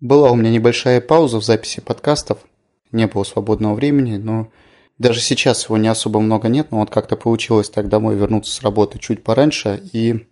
Была 0.00 0.30
у 0.30 0.34
меня 0.34 0.50
небольшая 0.50 1.00
пауза 1.00 1.40
в 1.40 1.44
записи 1.44 1.80
подкастов, 1.80 2.38
не 2.92 3.06
было 3.06 3.24
свободного 3.24 3.74
времени, 3.74 4.18
но 4.18 4.50
даже 4.98 5.20
сейчас 5.20 5.64
его 5.64 5.78
не 5.78 5.88
особо 5.88 6.20
много 6.20 6.48
нет, 6.48 6.70
но 6.70 6.80
вот 6.80 6.90
как-то 6.90 7.16
получилось 7.16 7.70
так 7.70 7.88
домой 7.88 8.14
вернуться 8.14 8.52
с 8.52 8.62
работы 8.62 8.98
чуть 8.98 9.24
пораньше 9.24 9.82
и 9.92 10.26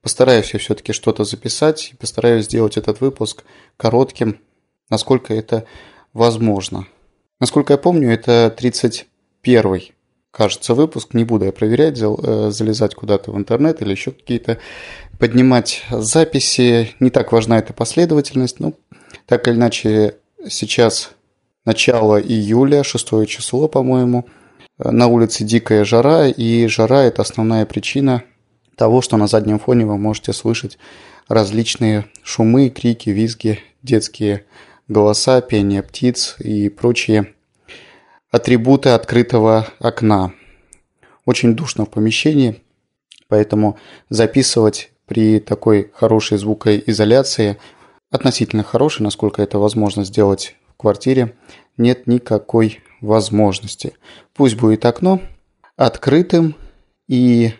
постараюсь 0.00 0.54
я 0.54 0.58
все-таки 0.58 0.92
что-то 0.92 1.24
записать 1.24 1.90
и 1.92 1.96
постараюсь 1.96 2.46
сделать 2.46 2.78
этот 2.78 3.00
выпуск 3.00 3.44
коротким, 3.76 4.40
насколько 4.88 5.34
это 5.34 5.66
возможно. 6.14 6.86
Насколько 7.38 7.74
я 7.74 7.78
помню, 7.78 8.10
это 8.10 8.54
31 8.56 9.92
кажется, 10.36 10.74
выпуск. 10.74 11.14
Не 11.14 11.24
буду 11.24 11.46
я 11.46 11.52
проверять, 11.52 11.98
э, 11.98 12.50
залезать 12.50 12.94
куда-то 12.94 13.32
в 13.32 13.38
интернет 13.38 13.80
или 13.80 13.92
еще 13.92 14.10
какие-то 14.10 14.58
поднимать 15.18 15.82
записи. 15.90 16.94
Не 17.00 17.08
так 17.08 17.32
важна 17.32 17.58
эта 17.58 17.72
последовательность. 17.72 18.60
Но 18.60 18.74
так 19.26 19.48
или 19.48 19.54
иначе, 19.54 20.16
сейчас 20.48 21.10
начало 21.64 22.20
июля, 22.20 22.84
6 22.84 23.26
число, 23.26 23.68
по-моему. 23.68 24.26
На 24.78 25.06
улице 25.08 25.44
дикая 25.44 25.84
жара, 25.84 26.28
и 26.28 26.66
жара– 26.66 27.02
это 27.04 27.22
основная 27.22 27.66
причина 27.66 28.22
того, 28.76 29.00
что 29.00 29.16
на 29.16 29.26
заднем 29.26 29.58
фоне 29.58 29.86
вы 29.86 29.98
можете 29.98 30.32
слышать 30.32 30.78
различные 31.28 32.06
шумы, 32.22 32.68
крики, 32.68 33.10
визги, 33.10 33.58
детские 33.82 34.44
голоса, 34.86 35.40
пение 35.40 35.82
птиц 35.82 36.36
и 36.38 36.68
прочие 36.68 37.34
атрибуты 38.30 38.90
открытого 38.90 39.66
окна. 39.80 40.32
Очень 41.24 41.56
душно 41.56 41.86
в 41.86 41.90
помещении, 41.90 42.62
поэтому 43.28 43.78
записывать 44.10 44.90
при 45.06 45.40
такой 45.40 45.90
хорошей 45.94 46.38
звукоизоляции, 46.38 47.58
относительно 48.10 48.62
хорошей, 48.62 49.02
насколько 49.02 49.42
это 49.42 49.58
возможно 49.58 50.04
сделать 50.04 50.56
в 50.68 50.76
квартире, 50.76 51.34
нет 51.76 52.06
никакой 52.06 52.80
возможности. 53.00 53.94
Пусть 54.34 54.56
будет 54.56 54.84
окно 54.84 55.20
открытым, 55.76 56.56
и 57.08 57.52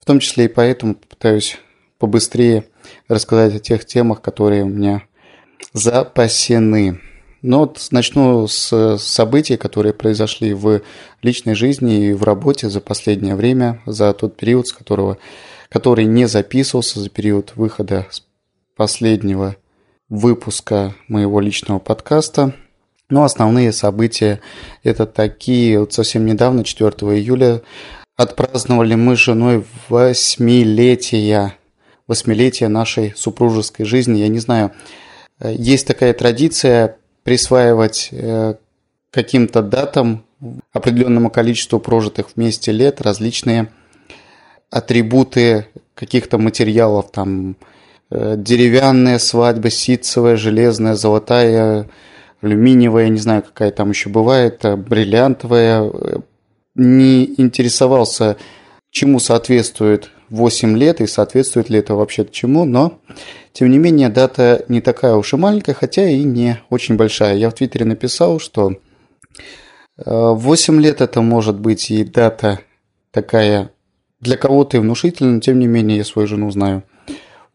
в 0.00 0.04
том 0.04 0.20
числе 0.20 0.46
и 0.46 0.48
поэтому 0.48 0.94
попытаюсь 0.94 1.58
побыстрее 1.98 2.66
рассказать 3.08 3.54
о 3.54 3.58
тех 3.58 3.84
темах, 3.84 4.20
которые 4.20 4.64
у 4.64 4.68
меня 4.68 5.02
запасены. 5.72 7.00
Но 7.42 7.60
вот 7.60 7.88
начну 7.90 8.46
с 8.46 8.98
событий, 8.98 9.56
которые 9.56 9.92
произошли 9.92 10.54
в 10.54 10.80
личной 11.22 11.54
жизни 11.54 12.06
и 12.06 12.12
в 12.12 12.22
работе 12.22 12.70
за 12.70 12.80
последнее 12.80 13.34
время, 13.34 13.82
за 13.84 14.12
тот 14.14 14.36
период, 14.36 14.68
с 14.68 14.72
которого, 14.72 15.18
который 15.68 16.06
не 16.06 16.26
записывался, 16.26 17.00
за 17.00 17.10
период 17.10 17.52
выхода 17.56 18.06
последнего 18.76 19.56
выпуска 20.14 20.94
моего 21.08 21.40
личного 21.40 21.78
подкаста. 21.78 22.54
Но 23.10 23.24
основные 23.24 23.72
события 23.72 24.40
это 24.82 25.06
такие. 25.06 25.78
Вот 25.80 25.92
совсем 25.92 26.24
недавно, 26.24 26.64
4 26.64 26.90
июля, 27.16 27.62
отпраздновали 28.16 28.94
мы 28.94 29.16
с 29.16 29.20
женой 29.20 29.64
восьмилетия, 29.88 31.56
восьмилетия 32.06 32.68
нашей 32.68 33.12
супружеской 33.14 33.84
жизни. 33.84 34.18
Я 34.18 34.28
не 34.28 34.38
знаю, 34.38 34.72
есть 35.40 35.86
такая 35.86 36.14
традиция 36.14 36.96
присваивать 37.24 38.08
э, 38.12 38.54
каким-то 39.10 39.62
датам, 39.62 40.24
определенному 40.72 41.30
количеству 41.30 41.80
прожитых 41.80 42.28
вместе 42.36 42.70
лет 42.70 43.00
различные 43.00 43.68
атрибуты 44.70 45.66
каких-то 45.94 46.36
материалов, 46.38 47.10
там 47.12 47.56
деревянная 48.36 49.18
свадьба, 49.18 49.70
ситцевая, 49.70 50.36
железная, 50.36 50.94
золотая, 50.94 51.88
алюминиевая, 52.44 53.08
не 53.08 53.18
знаю, 53.18 53.42
какая 53.42 53.70
там 53.70 53.90
еще 53.90 54.10
бывает, 54.10 54.64
э, 54.64 54.76
бриллиантовая. 54.76 55.90
Не 56.74 57.24
интересовался, 57.40 58.36
чему 58.90 59.18
соответствует 59.18 60.10
8 60.30 60.76
лет 60.76 61.00
и 61.00 61.06
соответствует 61.06 61.70
ли 61.70 61.78
это 61.78 61.94
вообще 61.94 62.26
чему, 62.30 62.64
но 62.64 63.00
тем 63.52 63.70
не 63.70 63.78
менее 63.78 64.08
дата 64.08 64.64
не 64.68 64.80
такая 64.80 65.14
уж 65.14 65.32
и 65.32 65.36
маленькая, 65.36 65.74
хотя 65.74 66.08
и 66.08 66.24
не 66.24 66.60
очень 66.70 66.96
большая. 66.96 67.36
Я 67.36 67.50
в 67.50 67.54
Твиттере 67.54 67.84
написал, 67.84 68.40
что 68.40 68.74
8 69.96 70.76
э, 70.76 70.80
лет 70.80 71.00
это 71.00 71.22
может 71.22 71.58
быть 71.58 71.90
и 71.90 72.04
дата 72.04 72.60
такая 73.12 73.70
для 74.20 74.36
кого-то 74.36 74.76
и 74.76 74.80
внушительная, 74.80 75.34
но 75.34 75.40
тем 75.40 75.58
не 75.58 75.66
менее 75.66 75.98
я 75.98 76.04
свою 76.04 76.26
жену 76.26 76.50
знаю 76.50 76.82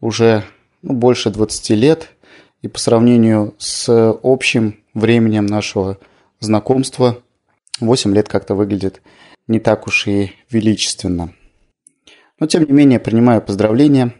уже 0.00 0.44
ну, 0.82 0.94
больше 0.94 1.30
20 1.30 1.70
лет, 1.70 2.10
и 2.62 2.68
по 2.68 2.78
сравнению 2.78 3.54
с 3.58 3.88
общим 4.22 4.76
временем 4.94 5.46
нашего 5.46 5.98
знакомства 6.40 7.22
8 7.80 8.14
лет 8.14 8.28
как-то 8.28 8.54
выглядит 8.54 9.02
не 9.46 9.60
так 9.60 9.86
уж 9.86 10.06
и 10.06 10.32
величественно. 10.50 11.32
Но 12.38 12.46
тем 12.46 12.64
не 12.64 12.72
менее 12.72 13.00
принимаю 13.00 13.42
поздравления 13.42 14.14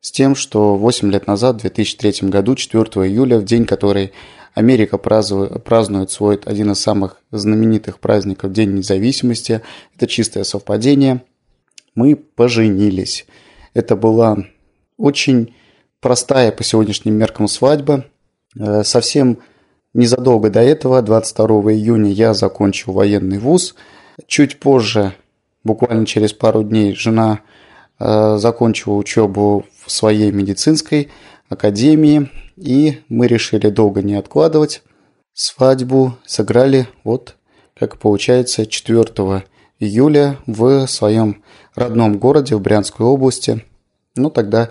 с 0.00 0.10
тем, 0.10 0.34
что 0.34 0.76
8 0.76 1.10
лет 1.10 1.26
назад, 1.26 1.56
в 1.56 1.60
2003 1.60 2.28
году, 2.28 2.54
4 2.54 2.82
июля, 3.08 3.38
в 3.38 3.44
день, 3.44 3.64
который 3.64 4.12
Америка 4.54 4.98
празднует 4.98 6.10
свой 6.10 6.38
один 6.44 6.70
из 6.70 6.80
самых 6.80 7.20
знаменитых 7.32 7.98
праздников 7.98 8.52
День 8.52 8.74
независимости, 8.74 9.62
это 9.96 10.06
чистое 10.06 10.44
совпадение, 10.44 11.24
мы 11.96 12.14
поженились. 12.14 13.26
Это 13.72 13.96
была 13.96 14.44
очень 14.96 15.54
простая 16.00 16.52
по 16.52 16.62
сегодняшним 16.62 17.14
меркам 17.14 17.48
свадьба. 17.48 18.04
Э, 18.58 18.84
совсем 18.84 19.38
незадолго 19.92 20.50
до 20.50 20.60
этого, 20.60 21.02
22 21.02 21.72
июня, 21.72 22.10
я 22.10 22.34
закончил 22.34 22.92
военный 22.92 23.38
вуз. 23.38 23.74
Чуть 24.26 24.60
позже, 24.60 25.14
буквально 25.62 26.06
через 26.06 26.32
пару 26.32 26.62
дней, 26.62 26.94
жена 26.94 27.40
Э, 27.98 28.38
закончил 28.38 28.96
учебу 28.96 29.64
в 29.84 29.90
своей 29.90 30.32
медицинской 30.32 31.10
академии, 31.48 32.28
и 32.56 33.02
мы 33.08 33.28
решили 33.28 33.70
долго 33.70 34.02
не 34.02 34.14
откладывать 34.14 34.82
свадьбу, 35.32 36.16
сыграли 36.26 36.88
вот, 37.04 37.36
как 37.78 37.98
получается, 37.98 38.66
4 38.66 39.44
июля 39.78 40.38
в 40.46 40.86
своем 40.86 41.44
родном 41.74 42.18
городе 42.18 42.56
в 42.56 42.60
Брянской 42.60 43.06
области. 43.06 43.64
Ну, 44.16 44.30
тогда 44.30 44.70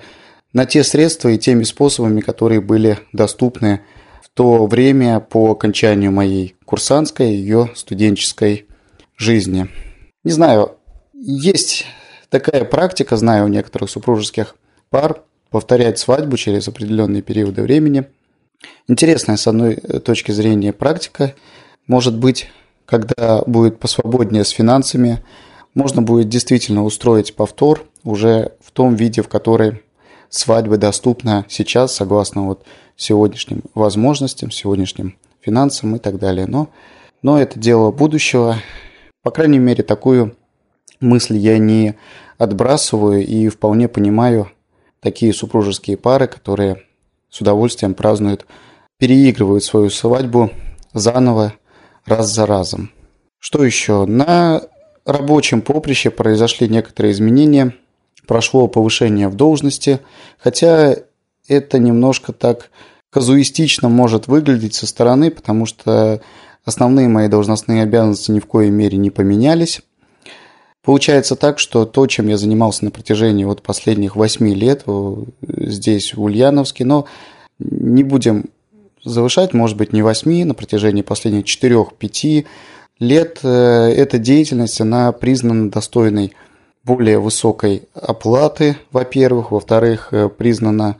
на 0.53 0.65
те 0.65 0.83
средства 0.83 1.29
и 1.29 1.37
теми 1.37 1.63
способами, 1.63 2.21
которые 2.21 2.61
были 2.61 2.99
доступны 3.11 3.81
в 4.21 4.29
то 4.29 4.65
время 4.67 5.19
по 5.19 5.51
окончанию 5.51 6.11
моей 6.11 6.55
курсантской, 6.65 7.33
ее 7.33 7.71
студенческой 7.75 8.67
жизни. 9.17 9.67
Не 10.23 10.31
знаю, 10.31 10.77
есть 11.13 11.85
такая 12.29 12.63
практика, 12.63 13.17
знаю 13.17 13.45
у 13.45 13.49
некоторых 13.49 13.89
супружеских 13.89 14.55
пар, 14.89 15.23
повторять 15.49 15.99
свадьбу 15.99 16.37
через 16.37 16.67
определенные 16.67 17.21
периоды 17.21 17.61
времени. 17.61 18.05
Интересная 18.87 19.35
с 19.35 19.45
одной 19.45 19.75
точки 19.75 20.31
зрения 20.31 20.71
практика. 20.71 21.35
Может 21.85 22.17
быть, 22.17 22.49
когда 22.85 23.41
будет 23.45 23.79
посвободнее 23.79 24.45
с 24.45 24.49
финансами, 24.49 25.21
можно 25.73 26.01
будет 26.01 26.29
действительно 26.29 26.83
устроить 26.83 27.35
повтор 27.35 27.85
уже 28.03 28.53
том 28.73 28.95
виде, 28.95 29.21
в 29.21 29.29
который 29.29 29.81
свадьба 30.29 30.77
доступна 30.77 31.45
сейчас, 31.47 31.95
согласно 31.95 32.47
вот 32.47 32.65
сегодняшним 32.95 33.61
возможностям, 33.73 34.51
сегодняшним 34.51 35.15
финансам 35.41 35.95
и 35.95 35.99
так 35.99 36.19
далее. 36.19 36.47
Но, 36.47 36.69
но 37.21 37.39
это 37.39 37.59
дело 37.59 37.91
будущего. 37.91 38.57
По 39.21 39.31
крайней 39.31 39.59
мере, 39.59 39.83
такую 39.83 40.35
мысль 40.99 41.37
я 41.37 41.57
не 41.57 41.95
отбрасываю 42.37 43.25
и 43.25 43.47
вполне 43.49 43.87
понимаю 43.87 44.49
такие 44.99 45.33
супружеские 45.33 45.97
пары, 45.97 46.27
которые 46.27 46.83
с 47.29 47.41
удовольствием 47.41 47.93
празднуют, 47.93 48.45
переигрывают 48.97 49.63
свою 49.63 49.89
свадьбу 49.89 50.51
заново, 50.93 51.53
раз 52.05 52.31
за 52.31 52.45
разом. 52.45 52.91
Что 53.39 53.63
еще? 53.63 54.05
На 54.05 54.61
рабочем 55.05 55.61
поприще 55.61 56.09
произошли 56.09 56.69
некоторые 56.69 57.11
изменения. 57.11 57.75
Прошло 58.27 58.67
повышение 58.67 59.27
в 59.27 59.35
должности, 59.35 59.99
хотя 60.39 60.95
это 61.47 61.79
немножко 61.79 62.31
так 62.31 62.69
казуистично 63.09 63.89
может 63.89 64.27
выглядеть 64.27 64.73
со 64.73 64.87
стороны, 64.87 65.29
потому 65.29 65.65
что 65.65 66.21
основные 66.65 67.07
мои 67.07 67.27
должностные 67.27 67.83
обязанности 67.83 68.31
ни 68.31 68.39
в 68.39 68.47
коей 68.47 68.71
мере 68.71 68.97
не 68.97 69.11
поменялись. 69.11 69.81
Получается 70.83 71.35
так, 71.35 71.59
что 71.59 71.85
то, 71.85 72.07
чем 72.07 72.27
я 72.27 72.37
занимался 72.37 72.83
на 72.83 72.91
протяжении 72.91 73.45
вот 73.45 73.61
последних 73.61 74.15
восьми 74.15 74.53
лет 74.53 74.83
здесь, 75.41 76.13
в 76.13 76.21
Ульяновске, 76.21 76.83
но 76.83 77.05
не 77.59 78.03
будем 78.03 78.45
завышать, 79.03 79.53
может 79.53 79.77
быть, 79.77 79.93
не 79.93 80.01
восьми, 80.01 80.43
на 80.43 80.53
протяжении 80.53 81.01
последних 81.01 81.45
четырех-пяти 81.45 82.47
лет 82.99 83.39
э, 83.43 83.93
эта 83.95 84.17
деятельность, 84.17 84.79
она 84.81 85.11
признана 85.11 85.69
достойной 85.69 86.33
более 86.83 87.19
высокой 87.19 87.83
оплаты, 87.93 88.77
во-первых, 88.91 89.51
во-вторых, 89.51 90.09
э, 90.11 90.29
признана 90.29 90.97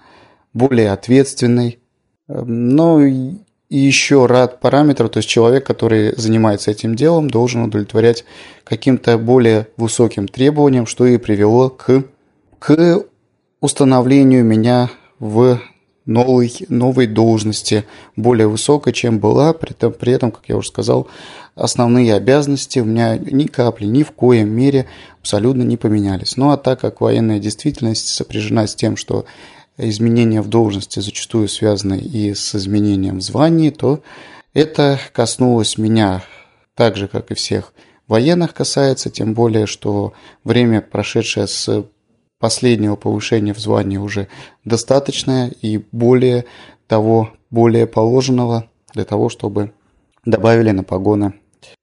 более 0.53 0.91
ответственной, 0.91 1.79
Но 2.27 3.01
и 3.01 3.35
еще 3.69 4.27
рад 4.27 4.59
параметру, 4.59 5.09
то 5.09 5.17
есть 5.17 5.27
человек, 5.27 5.65
который 5.65 6.15
занимается 6.15 6.71
этим 6.71 6.95
делом, 6.95 7.29
должен 7.29 7.63
удовлетворять 7.63 8.23
каким-то 8.63 9.17
более 9.17 9.67
высоким 9.77 10.27
требованиям, 10.27 10.85
что 10.85 11.05
и 11.05 11.17
привело 11.17 11.69
к, 11.69 12.03
к 12.59 13.03
установлению 13.59 14.45
меня 14.45 14.89
в 15.19 15.59
новой, 16.05 16.53
новой 16.69 17.07
должности, 17.07 17.85
более 18.15 18.47
высокой, 18.47 18.93
чем 18.93 19.19
была. 19.19 19.53
При 19.53 19.71
этом, 19.71 19.93
при 19.93 20.13
этом, 20.13 20.31
как 20.31 20.43
я 20.47 20.57
уже 20.57 20.69
сказал, 20.69 21.07
основные 21.55 22.13
обязанности 22.13 22.79
у 22.79 22.85
меня 22.85 23.17
ни 23.17 23.45
капли, 23.45 23.85
ни 23.85 24.03
в 24.03 24.11
коем 24.11 24.49
мере 24.49 24.87
абсолютно 25.19 25.63
не 25.63 25.77
поменялись. 25.77 26.37
Ну 26.37 26.51
а 26.51 26.57
так 26.57 26.81
как 26.81 27.01
военная 27.01 27.39
действительность 27.39 28.07
сопряжена 28.07 28.67
с 28.67 28.75
тем, 28.75 28.97
что 28.97 29.25
изменения 29.77 30.41
в 30.41 30.49
должности 30.49 30.99
зачастую 30.99 31.47
связаны 31.47 31.99
и 31.99 32.33
с 32.33 32.53
изменением 32.55 33.19
в 33.19 33.21
звании, 33.21 33.69
то 33.69 34.01
это 34.53 34.99
коснулось 35.13 35.77
меня 35.77 36.23
так 36.75 36.95
же, 36.95 37.07
как 37.07 37.31
и 37.31 37.35
всех 37.35 37.73
военных 38.07 38.53
касается, 38.53 39.09
тем 39.09 39.33
более, 39.33 39.65
что 39.65 40.13
время, 40.43 40.81
прошедшее 40.81 41.47
с 41.47 41.85
последнего 42.43 42.97
повышения 42.97 43.53
в 43.53 43.59
звании 43.59 43.95
уже 43.95 44.27
достаточное 44.65 45.53
и 45.61 45.81
более 45.93 46.43
того, 46.87 47.29
более 47.49 47.87
положенного 47.87 48.69
для 48.93 49.05
того, 49.05 49.29
чтобы 49.29 49.71
добавили 50.25 50.71
на 50.71 50.83
погоны 50.83 51.35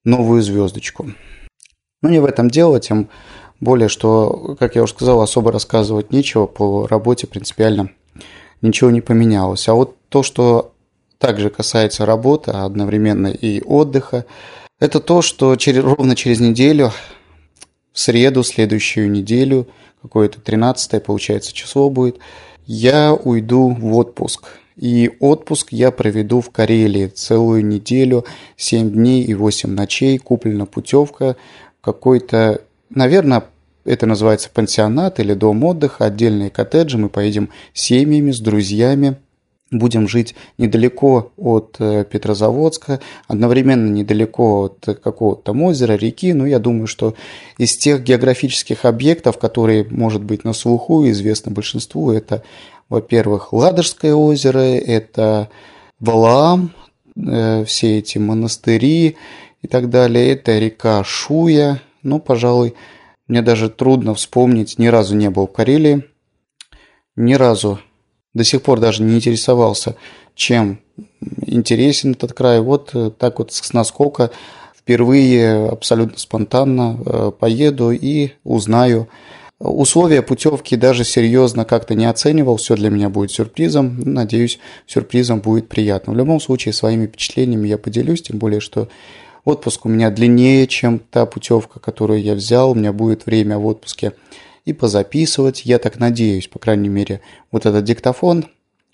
новую 0.04 0.42
звездочку. 0.42 1.12
Но 2.02 2.10
не 2.10 2.18
в 2.18 2.26
этом 2.26 2.50
дело, 2.50 2.78
тем 2.78 3.08
более, 3.58 3.88
что, 3.88 4.54
как 4.60 4.76
я 4.76 4.82
уже 4.82 4.92
сказал, 4.92 5.22
особо 5.22 5.50
рассказывать 5.50 6.12
нечего, 6.12 6.44
по 6.44 6.86
работе 6.86 7.26
принципиально 7.26 7.92
ничего 8.60 8.90
не 8.90 9.00
поменялось. 9.00 9.66
А 9.66 9.72
вот 9.72 9.96
то, 10.10 10.22
что 10.22 10.74
также 11.16 11.48
касается 11.48 12.04
работы, 12.04 12.50
а 12.50 12.66
одновременно 12.66 13.28
и 13.28 13.62
отдыха, 13.62 14.26
это 14.78 15.00
то, 15.00 15.22
что 15.22 15.56
через, 15.56 15.82
ровно 15.82 16.14
через 16.14 16.38
неделю, 16.38 16.92
среду, 18.00 18.42
следующую 18.42 19.10
неделю– 19.10 19.68
какое-то 20.02 20.40
13 20.40 21.02
получается 21.02 21.52
число 21.52 21.90
будет, 21.90 22.18
я 22.66 23.14
уйду 23.14 23.68
в 23.68 23.94
отпуск. 23.96 24.48
И 24.76 25.10
отпуск 25.20 25.68
я 25.72 25.90
проведу 25.90 26.40
в 26.40 26.50
Карелии 26.50 27.08
целую 27.08 27.64
неделю, 27.64 28.24
7 28.56 28.90
дней 28.90 29.22
и 29.22 29.34
8 29.34 29.70
ночей, 29.70 30.16
куплена 30.16 30.64
путевка, 30.64 31.36
какой-то, 31.82 32.62
наверное, 32.88 33.44
это 33.84 34.06
называется 34.06 34.48
пансионат 34.52 35.20
или 35.20 35.34
дом 35.34 35.64
отдыха, 35.64 36.06
отдельные 36.06 36.48
коттеджи, 36.48 36.96
мы 36.96 37.10
поедем 37.10 37.50
с 37.74 37.82
семьями, 37.82 38.30
с 38.30 38.40
друзьями– 38.40 39.16
будем 39.70 40.08
жить 40.08 40.34
недалеко 40.58 41.32
от 41.36 41.76
э, 41.78 42.04
Петрозаводска, 42.04 43.00
одновременно 43.28 43.88
недалеко 43.88 44.64
от 44.64 45.00
какого-то 45.00 45.42
там 45.42 45.62
озера, 45.62 45.94
реки. 45.94 46.32
Но 46.32 46.40
ну, 46.40 46.46
я 46.46 46.58
думаю, 46.58 46.86
что 46.86 47.14
из 47.56 47.76
тех 47.76 48.02
географических 48.02 48.84
объектов, 48.84 49.38
которые, 49.38 49.86
может 49.88 50.22
быть, 50.22 50.44
на 50.44 50.52
слуху, 50.52 51.08
известно 51.08 51.52
большинству, 51.52 52.10
это, 52.10 52.42
во-первых, 52.88 53.52
Ладожское 53.52 54.14
озеро, 54.14 54.58
это 54.58 55.48
Валаам, 56.00 56.72
э, 57.16 57.64
все 57.64 57.98
эти 57.98 58.18
монастыри 58.18 59.16
и 59.62 59.68
так 59.68 59.88
далее, 59.88 60.32
это 60.32 60.58
река 60.58 61.04
Шуя. 61.04 61.80
Ну, 62.02 62.18
пожалуй, 62.18 62.74
мне 63.28 63.42
даже 63.42 63.70
трудно 63.70 64.14
вспомнить, 64.14 64.78
ни 64.78 64.88
разу 64.88 65.14
не 65.14 65.30
был 65.30 65.46
в 65.46 65.52
Карелии, 65.52 66.06
ни 67.14 67.34
разу 67.34 67.78
до 68.34 68.44
сих 68.44 68.62
пор 68.62 68.80
даже 68.80 69.02
не 69.02 69.16
интересовался, 69.16 69.96
чем 70.34 70.80
интересен 71.46 72.12
этот 72.12 72.32
край. 72.32 72.60
Вот 72.60 72.90
э, 72.94 73.10
так 73.16 73.38
вот 73.38 73.52
с 73.52 73.72
наскока 73.72 74.30
впервые 74.76 75.68
абсолютно 75.68 76.18
спонтанно 76.18 76.98
э, 77.04 77.32
поеду 77.38 77.90
и 77.90 78.30
узнаю. 78.44 79.08
Условия 79.58 80.22
путевки 80.22 80.74
даже 80.74 81.04
серьезно 81.04 81.66
как-то 81.66 81.94
не 81.94 82.06
оценивал, 82.06 82.56
все 82.56 82.76
для 82.76 82.88
меня 82.88 83.10
будет 83.10 83.30
сюрпризом. 83.30 84.00
Надеюсь, 84.00 84.58
сюрпризом 84.86 85.40
будет 85.40 85.68
приятно. 85.68 86.14
В 86.14 86.16
любом 86.16 86.40
случае, 86.40 86.72
своими 86.72 87.06
впечатлениями 87.06 87.68
я 87.68 87.76
поделюсь, 87.76 88.22
тем 88.22 88.38
более, 88.38 88.60
что 88.60 88.88
отпуск 89.44 89.84
у 89.84 89.90
меня 89.90 90.10
длиннее, 90.10 90.66
чем 90.66 90.98
та 90.98 91.26
путевка, 91.26 91.78
которую 91.78 92.22
я 92.22 92.34
взял. 92.34 92.70
У 92.70 92.74
меня 92.74 92.94
будет 92.94 93.26
время 93.26 93.58
в 93.58 93.66
отпуске 93.66 94.14
и 94.64 94.72
позаписывать. 94.72 95.62
Я 95.64 95.78
так 95.78 95.98
надеюсь, 95.98 96.48
по 96.48 96.58
крайней 96.58 96.88
мере, 96.88 97.20
вот 97.50 97.66
этот 97.66 97.84
диктофон, 97.84 98.46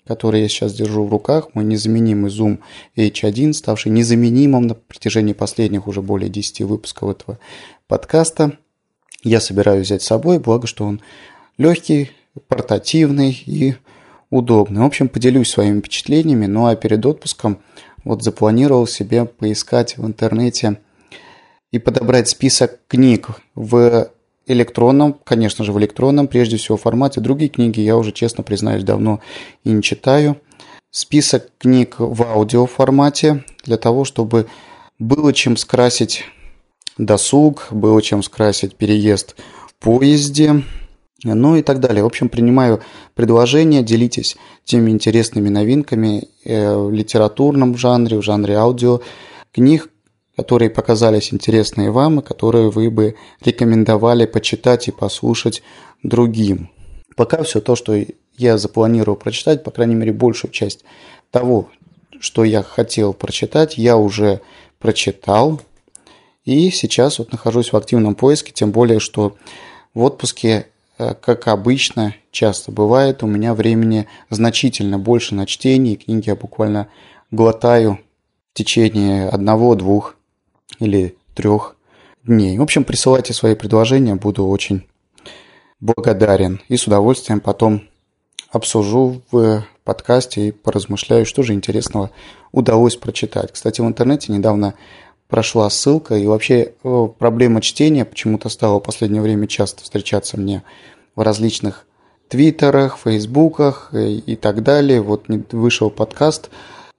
который 0.05 0.41
я 0.41 0.47
сейчас 0.47 0.73
держу 0.73 1.05
в 1.05 1.09
руках, 1.09 1.49
мой 1.53 1.65
незаменимый 1.65 2.31
Zoom 2.31 2.59
H1, 2.95 3.53
ставший 3.53 3.91
незаменимым 3.91 4.67
на 4.67 4.75
протяжении 4.75 5.33
последних 5.33 5.87
уже 5.87 6.01
более 6.01 6.29
10 6.29 6.61
выпусков 6.61 7.09
этого 7.09 7.39
подкаста, 7.87 8.57
я 9.23 9.41
собираюсь 9.41 9.87
взять 9.87 10.01
с 10.01 10.07
собой, 10.07 10.39
благо, 10.39 10.67
что 10.67 10.85
он 10.85 11.01
легкий, 11.57 12.11
портативный 12.47 13.31
и 13.45 13.75
удобный. 14.29 14.81
В 14.81 14.85
общем, 14.85 15.09
поделюсь 15.09 15.49
своими 15.49 15.79
впечатлениями, 15.79 16.45
ну 16.45 16.67
а 16.67 16.75
перед 16.75 17.05
отпуском 17.05 17.59
вот 18.03 18.23
запланировал 18.23 18.87
себе 18.87 19.25
поискать 19.25 19.97
в 19.97 20.05
интернете 20.05 20.79
и 21.71 21.79
подобрать 21.79 22.29
список 22.29 22.79
книг 22.87 23.29
в 23.55 24.11
электронном, 24.47 25.15
конечно 25.23 25.63
же, 25.63 25.71
в 25.71 25.79
электронном, 25.79 26.27
прежде 26.27 26.57
всего, 26.57 26.77
формате. 26.77 27.21
Другие 27.21 27.49
книги 27.49 27.81
я 27.81 27.97
уже, 27.97 28.11
честно 28.11 28.43
признаюсь, 28.43 28.83
давно 28.83 29.19
и 29.63 29.69
не 29.69 29.83
читаю. 29.83 30.37
Список 30.89 31.49
книг 31.57 31.95
в 31.99 32.23
аудиоформате 32.23 33.43
для 33.65 33.77
того, 33.77 34.05
чтобы 34.05 34.47
было 34.99 35.33
чем 35.33 35.57
скрасить 35.57 36.23
досуг, 36.97 37.67
было 37.71 38.01
чем 38.01 38.23
скрасить 38.23 38.75
переезд 38.75 39.35
в 39.67 39.75
поезде, 39.83 40.63
ну 41.23 41.55
и 41.55 41.61
так 41.61 41.79
далее. 41.79 42.03
В 42.03 42.07
общем, 42.07 42.29
принимаю 42.29 42.81
предложения, 43.15 43.83
делитесь 43.83 44.37
теми 44.63 44.91
интересными 44.91 45.49
новинками 45.49 46.29
э, 46.45 46.75
в 46.75 46.91
литературном 46.91 47.77
жанре, 47.77 48.17
в 48.17 48.23
жанре 48.23 48.55
аудио 48.55 49.01
книг, 49.51 49.89
которые 50.37 50.69
показались 50.69 51.33
интересные 51.33 51.89
вам 51.89 52.19
и 52.19 52.23
которые 52.23 52.69
вы 52.69 52.91
бы 52.91 53.15
рекомендовали 53.43 54.27
почитать 54.27 54.87
и 54.87 54.91
послушать 54.91 55.63
другим. 56.03 56.69
Пока 57.15 57.41
все 57.41 57.59
то, 57.59 57.75
что 57.75 57.99
я 58.37 58.59
запланировал 58.59 59.17
прочитать, 59.17 59.63
по 59.63 59.71
крайней 59.71 59.95
мере, 59.95 60.13
большую 60.13 60.51
часть 60.51 60.85
того, 61.31 61.69
что 62.19 62.43
я 62.43 62.61
хотел 62.61 63.15
прочитать, 63.15 63.79
я 63.79 63.97
уже 63.97 64.41
прочитал. 64.77 65.59
И 66.45 66.69
сейчас 66.69 67.17
вот 67.17 67.31
нахожусь 67.31 67.73
в 67.73 67.77
активном 67.77 68.13
поиске, 68.13 68.51
тем 68.51 68.71
более, 68.71 68.99
что 68.99 69.35
в 69.95 70.03
отпуске, 70.03 70.67
э, 70.99 71.15
как 71.15 71.47
обычно, 71.47 72.13
часто 72.29 72.71
бывает, 72.71 73.23
у 73.23 73.27
меня 73.27 73.55
времени 73.55 74.07
значительно 74.29 74.99
больше 74.99 75.33
на 75.33 75.47
чтение, 75.47 75.95
книги 75.95 76.29
я 76.29 76.35
буквально 76.35 76.89
глотаю 77.31 77.99
в 78.53 78.57
течение 78.57 79.29
одного-двух 79.29 80.16
или 80.79 81.15
трех 81.33 81.75
дней. 82.23 82.57
В 82.57 82.61
общем, 82.61 82.83
присылайте 82.83 83.33
свои 83.33 83.55
предложения, 83.55 84.15
буду 84.15 84.45
очень 84.47 84.85
благодарен. 85.79 86.61
И 86.67 86.77
с 86.77 86.87
удовольствием 86.87 87.39
потом 87.39 87.83
обсужу 88.51 89.21
в 89.31 89.65
подкасте 89.83 90.49
и 90.49 90.51
поразмышляю, 90.51 91.25
что 91.25 91.43
же 91.43 91.53
интересного 91.53 92.11
удалось 92.51 92.95
прочитать. 92.95 93.53
Кстати, 93.53 93.81
в 93.81 93.85
интернете 93.85 94.31
недавно 94.31 94.73
прошла 95.27 95.69
ссылка, 95.69 96.15
и 96.15 96.25
вообще 96.25 96.73
э, 96.83 97.07
проблема 97.17 97.61
чтения 97.61 98.05
почему-то 98.05 98.49
стала 98.49 98.79
в 98.79 98.83
последнее 98.83 99.21
время 99.21 99.47
часто 99.47 99.83
встречаться 99.83 100.37
мне 100.37 100.63
в 101.15 101.21
различных 101.21 101.85
твиттерах, 102.29 102.97
фейсбуках 102.97 103.89
и 103.93 104.35
так 104.35 104.63
далее. 104.63 105.01
Вот 105.01 105.25
вышел 105.51 105.89
подкаст 105.89 106.49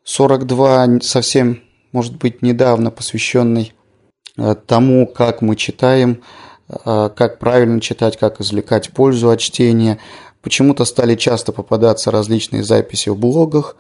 42 0.05 1.01
совсем 1.03 1.63
может 1.93 2.17
быть, 2.17 2.43
недавно 2.43 2.91
посвященный 2.91 3.73
э, 4.37 4.55
тому, 4.67 5.07
как 5.07 5.43
мы 5.43 5.57
читаем, 5.57 6.23
э, 6.69 7.11
как 7.15 7.39
правильно 7.39 7.81
читать, 7.81 8.17
как 8.17 8.41
извлекать 8.41 8.91
пользу 8.91 9.31
от 9.31 9.41
чтения. 9.41 9.99
Почему-то 10.43 10.85
стали 10.85 11.15
часто 11.15 11.53
попадаться 11.53 12.11
различные 12.11 12.63
записи 12.63 13.09
в 13.09 13.17
блогах, 13.17 13.77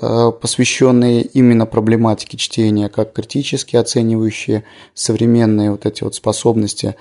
э, 0.00 0.32
посвященные 0.40 1.22
именно 1.22 1.66
проблематике 1.66 2.36
чтения, 2.36 2.88
как 2.88 3.12
критически 3.12 3.76
оценивающие 3.76 4.64
современные 4.94 5.70
вот 5.70 5.86
эти 5.86 6.02
вот 6.04 6.14
способности 6.14 6.96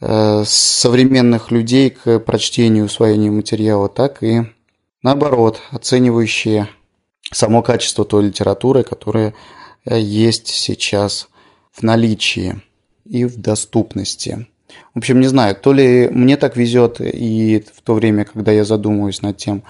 современных 0.00 1.50
людей 1.50 1.88
к 1.88 2.18
прочтению, 2.18 2.86
усвоению 2.86 3.32
материала, 3.32 3.88
так 3.88 4.22
и 4.22 4.42
наоборот, 5.02 5.60
оценивающие 5.70 6.68
само 7.32 7.62
качество 7.62 8.04
той 8.04 8.24
литературы, 8.24 8.82
которая 8.82 9.34
есть 9.86 10.48
сейчас 10.48 11.28
в 11.72 11.82
наличии 11.82 12.60
и 13.04 13.24
в 13.24 13.36
доступности. 13.36 14.46
В 14.94 14.98
общем, 14.98 15.20
не 15.20 15.26
знаю, 15.26 15.56
то 15.56 15.72
ли 15.72 16.08
мне 16.08 16.36
так 16.36 16.56
везет, 16.56 17.00
и 17.00 17.64
в 17.74 17.82
то 17.82 17.94
время, 17.94 18.24
когда 18.24 18.52
я 18.52 18.64
задумываюсь 18.64 19.22
над 19.22 19.36
тем, 19.36 19.62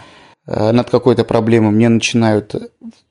э, 0.47 0.73
над 0.73 0.90
какой-то 0.90 1.25
проблемой, 1.25 1.73
мне 1.73 1.88
начинают 1.88 2.54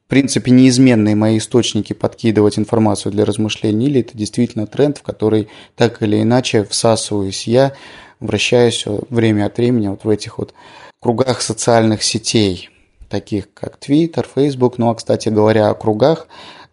в 0.05 0.09
принципе, 0.09 0.51
неизменные 0.51 1.15
мои 1.15 1.39
источники 1.39 1.93
подкидывать 1.93 2.59
информацию 2.59 3.11
для 3.11 3.25
размышлений, 3.25 3.87
или 3.87 4.01
это 4.01 4.15
действительно 4.15 4.67
тренд, 4.67 4.99
в 4.99 5.01
который 5.01 5.47
так 5.75 6.03
или 6.03 6.21
иначе 6.21 6.65
всасываюсь 6.65 7.47
я, 7.47 7.73
вращаюсь 8.19 8.83
время 8.85 9.45
от 9.45 9.57
времени 9.57 9.87
вот 9.87 10.03
в 10.03 10.09
этих 10.09 10.37
вот 10.37 10.53
кругах 10.99 11.41
социальных 11.41 12.03
сетей, 12.03 12.69
таких 13.09 13.53
как 13.53 13.79
Twitter, 13.79 14.25
Facebook. 14.35 14.77
Ну, 14.77 14.89
а, 14.89 14.95
кстати 14.95 15.29
говоря, 15.29 15.69
о 15.69 15.73
кругах, 15.73 16.27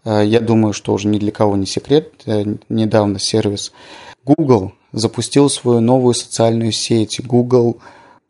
я 0.04 0.40
думаю, 0.40 0.72
что 0.72 0.92
уже 0.92 1.08
ни 1.08 1.18
для 1.18 1.32
кого 1.32 1.56
не 1.56 1.66
секрет. 1.66 2.12
Э, 2.26 2.44
недавно 2.68 3.18
сервис 3.18 3.72
Google 4.24 4.72
запустил 4.92 5.48
свою 5.48 5.80
новую 5.80 6.14
социальную 6.14 6.72
сеть 6.72 7.20
Google 7.24 7.78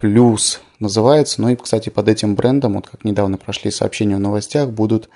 Plus 0.00 0.58
называется. 0.78 1.40
Ну 1.42 1.50
и, 1.50 1.56
кстати, 1.56 1.90
под 1.90 2.08
этим 2.08 2.34
брендом, 2.34 2.74
вот 2.74 2.88
как 2.88 3.04
недавно 3.04 3.36
прошли 3.36 3.70
сообщения 3.70 4.16
в 4.16 4.20
новостях, 4.20 4.70
будут 4.70 5.08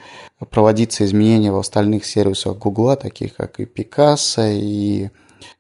проводиться 0.51 1.05
изменения 1.05 1.51
в 1.51 1.59
остальных 1.59 2.05
сервисах 2.05 2.59
Google, 2.59 2.97
таких 2.97 3.35
как 3.35 3.61
и 3.61 3.65
Picasso, 3.65 4.53
и 4.53 5.11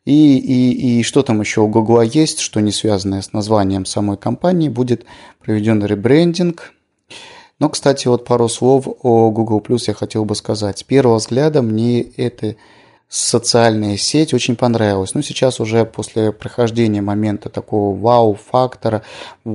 и, 0.04 0.38
и, 0.38 0.98
и 0.98 1.02
что 1.02 1.22
там 1.22 1.40
еще 1.40 1.62
у 1.62 1.68
Google 1.68 2.02
есть, 2.02 2.40
что 2.40 2.60
не 2.60 2.72
связанное 2.72 3.22
с 3.22 3.32
названием 3.32 3.86
самой 3.86 4.16
компании, 4.16 4.68
будет 4.68 5.04
проведен 5.40 5.84
ребрендинг. 5.84 6.72
Но, 7.60 7.68
кстати, 7.68 8.08
вот 8.08 8.24
пару 8.24 8.48
слов 8.48 8.86
о 9.02 9.30
Google 9.30 9.60
Plus 9.60 9.84
я 9.86 9.94
хотел 9.94 10.24
бы 10.24 10.34
сказать. 10.34 10.78
С 10.78 10.82
первого 10.82 11.16
взгляда 11.16 11.62
мне 11.62 12.02
это 12.02 12.56
социальная 13.08 13.96
сеть 13.96 14.34
очень 14.34 14.56
понравилась. 14.56 15.14
Ну, 15.14 15.22
сейчас 15.22 15.60
уже 15.60 15.84
после 15.84 16.32
прохождения 16.32 17.00
момента 17.00 17.48
такого 17.48 17.96
вау-фактора, 17.96 19.02
э, 19.44 19.50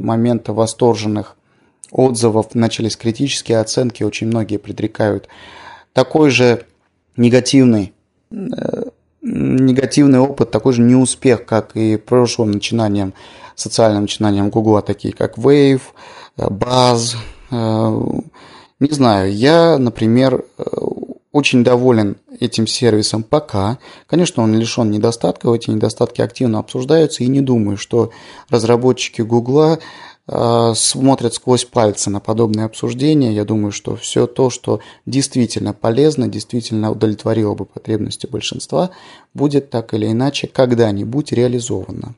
момента 0.00 0.52
восторженных 0.52 1.36
отзывов, 1.90 2.54
начались 2.54 2.96
критические 2.96 3.58
оценки, 3.58 4.02
очень 4.02 4.26
многие 4.26 4.58
предрекают 4.58 5.28
такой 5.94 6.30
же 6.30 6.64
негативный 7.16 7.92
э, 8.30 8.84
негативный 9.22 10.18
опыт, 10.18 10.50
такой 10.50 10.72
же 10.72 10.82
неуспех, 10.82 11.46
как 11.46 11.76
и 11.76 11.96
прошлым 11.96 12.50
начинанием, 12.50 13.14
социальным 13.54 14.02
начинанием 14.02 14.50
Google, 14.50 14.82
такие 14.82 15.14
как 15.14 15.38
Wave, 15.38 15.82
э, 16.36 16.48
Buzz. 16.48 17.16
Не 18.80 18.88
знаю, 18.90 19.32
я, 19.32 19.78
например, 19.78 20.44
очень 21.32 21.64
доволен 21.64 22.16
этим 22.40 22.66
сервисом 22.66 23.22
пока. 23.22 23.78
Конечно, 24.06 24.42
он 24.42 24.54
лишен 24.54 24.90
недостатков, 24.90 25.54
эти 25.54 25.70
недостатки 25.70 26.20
активно 26.20 26.58
обсуждаются, 26.58 27.24
и 27.24 27.28
не 27.28 27.40
думаю, 27.40 27.78
что 27.78 28.10
разработчики 28.50 29.22
Гугла 29.22 29.78
э, 30.28 30.72
смотрят 30.76 31.32
сквозь 31.34 31.64
пальцы 31.64 32.10
на 32.10 32.20
подобные 32.20 32.66
обсуждения. 32.66 33.32
Я 33.32 33.46
думаю, 33.46 33.72
что 33.72 33.96
все 33.96 34.26
то, 34.26 34.50
что 34.50 34.80
действительно 35.06 35.72
полезно, 35.72 36.28
действительно 36.28 36.90
удовлетворило 36.90 37.54
бы 37.54 37.64
потребности 37.64 38.26
большинства, 38.26 38.90
будет 39.32 39.70
так 39.70 39.94
или 39.94 40.10
иначе 40.10 40.48
когда-нибудь 40.48 41.32
реализовано. 41.32 42.14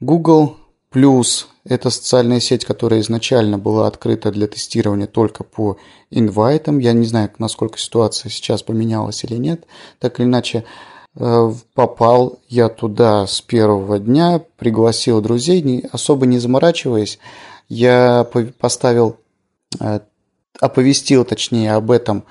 Google 0.00 0.56
Плюс 0.90 1.48
это 1.64 1.90
социальная 1.90 2.40
сеть, 2.40 2.64
которая 2.64 3.00
изначально 3.00 3.58
была 3.58 3.86
открыта 3.86 4.30
для 4.30 4.46
тестирования 4.46 5.06
только 5.06 5.44
по 5.44 5.76
инвайтам. 6.10 6.78
Я 6.78 6.92
не 6.92 7.06
знаю, 7.06 7.30
насколько 7.38 7.78
ситуация 7.78 8.30
сейчас 8.30 8.62
поменялась 8.62 9.24
или 9.24 9.36
нет. 9.36 9.64
Так 9.98 10.18
или 10.18 10.26
иначе, 10.26 10.64
э, 11.16 11.52
попал 11.74 12.38
я 12.48 12.68
туда 12.68 13.26
с 13.26 13.40
первого 13.42 13.98
дня, 13.98 14.42
пригласил 14.56 15.20
друзей, 15.20 15.84
особо 15.92 16.26
не 16.26 16.38
заморачиваясь. 16.38 17.18
Я 17.68 18.26
поставил, 18.58 19.16
э, 19.80 20.00
оповестил 20.60 21.24
точнее 21.24 21.74
об 21.74 21.90
этом, 21.90 22.24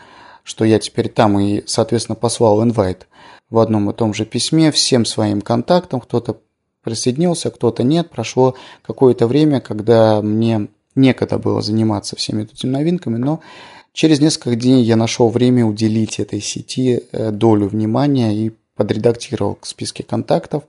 что 0.43 0.65
я 0.65 0.79
теперь 0.79 1.09
там 1.09 1.39
и, 1.39 1.63
соответственно, 1.67 2.15
послал 2.15 2.63
инвайт 2.63 3.07
в 3.51 3.59
одном 3.59 3.89
и 3.91 3.93
том 3.93 4.13
же 4.13 4.25
письме 4.25 4.71
всем 4.71 5.05
своим 5.05 5.41
контактам. 5.41 6.01
Кто-то 6.01 6.41
присоединился, 6.83 7.51
кто-то 7.51 7.83
нет. 7.83 8.09
Прошло 8.09 8.55
какое-то 8.81 9.27
время, 9.27 9.59
когда 9.61 10.21
мне 10.21 10.67
некогда 10.95 11.37
было 11.37 11.61
заниматься 11.61 12.15
всеми 12.15 12.43
этими 12.43 12.71
новинками, 12.71 13.17
но 13.17 13.41
через 13.93 14.19
несколько 14.19 14.55
дней 14.55 14.83
я 14.83 14.95
нашел 14.95 15.29
время 15.29 15.65
уделить 15.65 16.19
этой 16.19 16.41
сети 16.41 17.03
э, 17.11 17.31
долю 17.31 17.67
внимания 17.67 18.35
и 18.35 18.51
подредактировал 18.75 19.55
к 19.55 19.65
списке 19.65 20.03
контактов. 20.03 20.63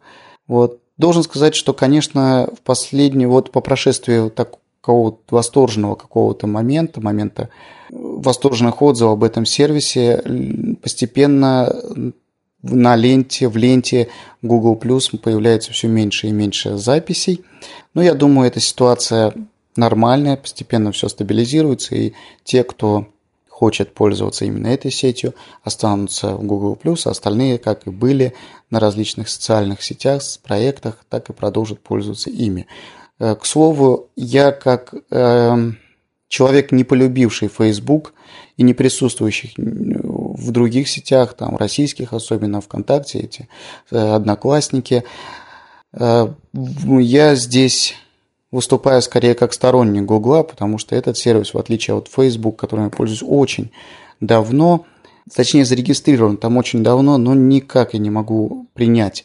Вот. 0.46 0.80
Должен 0.98 1.22
сказать, 1.22 1.54
что, 1.54 1.72
конечно, 1.72 2.50
в 2.54 2.60
последний, 2.60 3.26
вот 3.26 3.52
по 3.52 3.60
прошествии 3.60 4.28
такого 4.28 5.18
восторженного 5.30 5.94
какого-то 5.94 6.46
момента, 6.46 7.00
момента 7.00 7.48
восторженных 7.90 8.82
отзывов 8.82 9.14
об 9.14 9.24
этом 9.24 9.46
сервисе, 9.46 10.22
постепенно 10.82 11.72
на 12.62 12.96
ленте, 12.96 13.48
в 13.48 13.56
ленте 13.56 14.08
Google 14.42 14.78
Plus 14.78 15.16
появляется 15.18 15.72
все 15.72 15.88
меньше 15.88 16.28
и 16.28 16.32
меньше 16.32 16.76
записей. 16.76 17.44
Но 17.94 18.02
я 18.02 18.14
думаю, 18.14 18.48
эта 18.48 18.60
ситуация 18.60 19.34
нормальная, 19.76 20.36
постепенно 20.36 20.92
все 20.92 21.08
стабилизируется, 21.08 21.94
и 21.94 22.12
те, 22.44 22.64
кто 22.64 23.06
хочет 23.48 23.92
пользоваться 23.92 24.46
именно 24.46 24.68
этой 24.68 24.90
сетью, 24.90 25.34
останутся 25.62 26.34
в 26.34 26.44
Google 26.44 26.78
а 26.84 27.10
остальные, 27.10 27.58
как 27.58 27.86
и 27.86 27.90
были 27.90 28.32
на 28.70 28.80
различных 28.80 29.28
социальных 29.28 29.82
сетях, 29.82 30.22
проектах, 30.42 31.04
так 31.10 31.28
и 31.28 31.34
продолжат 31.34 31.80
пользоваться 31.80 32.30
ими. 32.30 32.66
Э, 33.18 33.34
к 33.34 33.44
слову, 33.44 34.08
я 34.16 34.52
как 34.52 34.94
э, 35.10 35.72
человек, 36.28 36.72
не 36.72 36.84
полюбивший 36.84 37.48
Facebook 37.48 38.14
и 38.56 38.62
не 38.62 38.72
присутствующий 38.72 39.52
в 40.34 40.50
других 40.50 40.88
сетях, 40.88 41.34
там, 41.34 41.56
российских, 41.56 42.12
особенно 42.12 42.60
ВКонтакте, 42.60 43.20
эти 43.20 43.48
э, 43.90 43.96
одноклассники. 43.96 45.04
Э, 45.92 46.28
я 46.52 47.34
здесь 47.34 47.94
выступаю 48.50 49.02
скорее 49.02 49.34
как 49.34 49.52
сторонник 49.52 50.04
Гугла, 50.04 50.42
потому 50.42 50.78
что 50.78 50.96
этот 50.96 51.16
сервис, 51.16 51.54
в 51.54 51.58
отличие 51.58 51.96
от 51.96 52.08
Facebook, 52.08 52.56
которым 52.56 52.86
я 52.86 52.90
пользуюсь 52.90 53.22
очень 53.26 53.70
давно, 54.20 54.86
точнее 55.34 55.64
зарегистрирован 55.64 56.36
там 56.36 56.56
очень 56.56 56.82
давно, 56.82 57.18
но 57.18 57.34
никак 57.34 57.94
я 57.94 58.00
не 58.00 58.10
могу 58.10 58.66
принять 58.74 59.24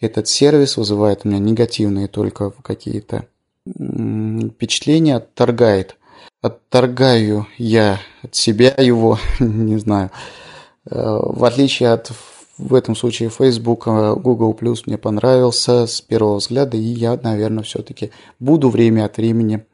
этот 0.00 0.28
сервис, 0.28 0.76
вызывает 0.76 1.20
у 1.24 1.28
меня 1.28 1.38
негативные 1.38 2.08
только 2.08 2.50
какие-то 2.50 3.26
впечатления, 3.66 5.16
отторгает. 5.16 5.96
Отторгаю 6.42 7.46
я 7.56 8.00
от 8.22 8.34
себя 8.34 8.74
его, 8.76 9.18
не 9.40 9.78
знаю. 9.78 10.10
Э, 10.90 11.20
в 11.22 11.44
отличие 11.44 11.90
от 11.90 12.12
в 12.58 12.74
этом 12.74 12.94
случае 12.94 13.30
Facebook, 13.30 13.86
э, 13.86 14.14
Google 14.14 14.52
Plus 14.52 14.82
мне 14.86 14.98
понравился 14.98 15.86
с 15.86 16.00
первого 16.00 16.36
взгляда, 16.36 16.76
и 16.76 16.80
я, 16.80 17.18
наверное, 17.22 17.62
все-таки 17.62 18.10
буду 18.38 18.70
время 18.70 19.04
от 19.04 19.16
времени 19.16 19.64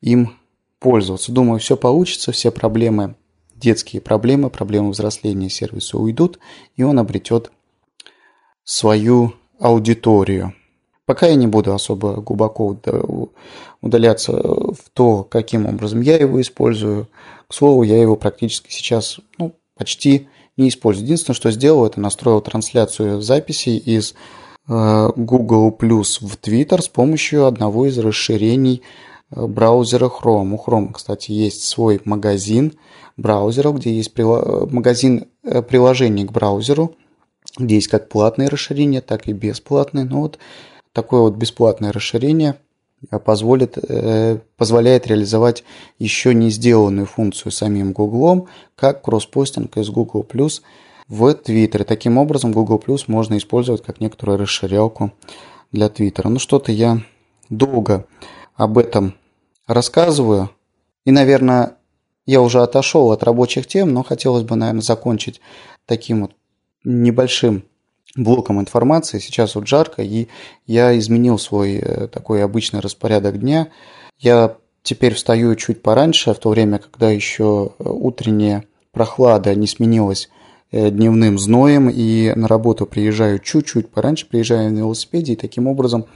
им 0.00 0.36
пользоваться. 0.78 1.32
Думаю, 1.32 1.58
все 1.58 1.76
получится, 1.76 2.32
все 2.32 2.50
проблемы, 2.50 3.16
детские 3.54 4.00
проблемы, 4.00 4.50
проблемы 4.50 4.90
взросления 4.90 5.50
сервиса 5.50 5.98
уйдут, 5.98 6.38
и 6.76 6.82
он 6.82 6.98
обретет 6.98 7.50
свою 8.62 9.34
аудиторию. 9.58 10.54
Пока 11.08 11.26
я 11.26 11.36
не 11.36 11.46
буду 11.46 11.72
особо 11.72 12.20
глубоко 12.20 12.76
удаляться 13.80 14.32
в 14.34 14.90
то, 14.92 15.24
каким 15.24 15.64
образом 15.64 16.02
я 16.02 16.18
его 16.18 16.38
использую. 16.38 17.08
К 17.48 17.54
слову, 17.54 17.82
я 17.82 17.98
его 17.98 18.14
практически 18.14 18.70
сейчас 18.70 19.18
ну, 19.38 19.54
почти 19.74 20.28
не 20.58 20.68
использую. 20.68 21.06
Единственное, 21.06 21.34
что 21.34 21.50
сделал, 21.50 21.86
это 21.86 21.98
настроил 21.98 22.42
трансляцию 22.42 23.22
записей 23.22 23.78
из 23.78 24.14
э, 24.68 25.08
Google 25.16 25.70
Plus 25.70 26.18
в 26.20 26.36
Twitter 26.36 26.82
с 26.82 26.88
помощью 26.88 27.46
одного 27.46 27.86
из 27.86 27.96
расширений 27.96 28.82
э, 29.30 29.46
браузера 29.46 30.10
Chrome. 30.10 30.52
У 30.52 30.56
Chrome, 30.62 30.92
кстати, 30.92 31.32
есть 31.32 31.62
свой 31.62 32.02
магазин 32.04 32.74
браузеров, 33.16 33.78
где 33.78 33.96
есть 33.96 34.12
магазин 34.14 35.24
э, 35.42 35.62
приложений 35.62 36.26
к 36.26 36.32
браузеру, 36.32 36.96
где 37.56 37.76
есть 37.76 37.88
как 37.88 38.10
платные 38.10 38.48
расширения, 38.48 39.00
так 39.00 39.26
и 39.26 39.32
бесплатные. 39.32 40.04
Но 40.04 40.20
вот 40.20 40.38
такое 40.92 41.20
вот 41.22 41.34
бесплатное 41.34 41.92
расширение– 41.92 42.56
позволит, 43.24 43.78
э, 43.78 44.38
позволяет 44.56 45.06
реализовать 45.06 45.64
еще 45.98 46.34
не 46.34 46.50
сделанную 46.50 47.06
функцию 47.06 47.52
самим 47.52 47.92
Google, 47.92 48.48
как 48.76 49.02
кросспостинг 49.02 49.76
из 49.76 49.88
Google 49.90 50.26
Plus 50.28 50.62
в 51.06 51.24
Twitter. 51.30 51.84
Таким 51.84 52.18
образом, 52.18 52.52
Google 52.52 52.82
Plus 52.84 53.04
можно 53.06 53.38
использовать 53.38 53.82
как 53.82 54.00
некоторую 54.00 54.38
расширялку 54.38 55.12
для 55.72 55.86
Twitter. 55.86 56.28
Ну, 56.28 56.38
что-то 56.38 56.72
я 56.72 57.02
долго 57.48 58.06
об 58.54 58.78
этом 58.78 59.14
рассказываю. 59.66 60.50
И, 61.04 61.10
наверное, 61.10 61.76
я 62.26 62.42
уже 62.42 62.60
отошел 62.60 63.10
от 63.12 63.22
рабочих 63.22 63.66
тем, 63.66 63.94
но 63.94 64.02
хотелось 64.02 64.42
бы, 64.42 64.56
наверное, 64.56 64.82
закончить 64.82 65.40
таким 65.86 66.22
вот 66.22 66.32
небольшим 66.84 67.64
блоком 68.16 68.60
информации. 68.60 69.18
Сейчас 69.18 69.54
вот 69.54 69.66
жарко, 69.66 70.02
и 70.02 70.28
я 70.66 70.96
изменил 70.98 71.38
свой 71.38 71.76
э, 71.76 72.08
такой 72.08 72.42
обычный 72.42 72.80
распорядок 72.80 73.38
дня. 73.38 73.68
Я 74.18 74.56
теперь 74.82 75.14
встаю 75.14 75.54
чуть 75.54 75.82
пораньше, 75.82 76.32
в 76.32 76.38
то 76.38 76.50
время, 76.50 76.78
когда 76.78 77.10
еще 77.10 77.72
утренняя 77.78 78.64
прохлада 78.92 79.54
не 79.54 79.66
сменилась 79.66 80.28
э, 80.70 80.90
дневным 80.90 81.38
зноем, 81.38 81.90
и 81.90 82.32
на 82.34 82.48
работу 82.48 82.86
приезжаю 82.86 83.38
чуть-чуть 83.38 83.90
пораньше, 83.90 84.26
приезжаю 84.26 84.72
на 84.72 84.78
велосипеде, 84.78 85.34
и 85.34 85.36
таким 85.36 85.66
образом 85.66 86.06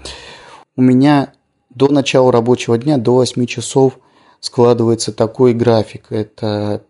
у 0.76 0.82
меня 0.82 1.32
до 1.70 1.88
начала 1.88 2.32
рабочего 2.32 2.78
дня, 2.78 2.98
до 2.98 3.14
8 3.14 3.46
часов 3.46 3.98
складывается 4.40 5.12
такой 5.12 5.54
график. 5.54 6.06
Это 6.10 6.82